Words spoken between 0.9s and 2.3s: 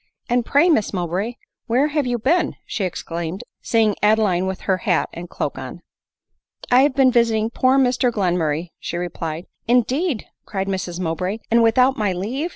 Mowbray, where have you